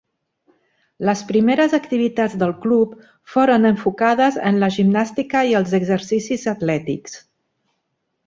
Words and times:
Les 1.07 1.19
primeres 1.31 1.75
activitats 1.77 2.37
del 2.43 2.53
club 2.63 2.95
foren 3.33 3.69
enfocades 3.71 4.39
en 4.51 4.57
la 4.65 4.69
gimnàstica 4.77 5.45
i 5.53 5.55
els 5.61 5.75
exercicis 5.81 6.47
atlètics. 6.55 7.17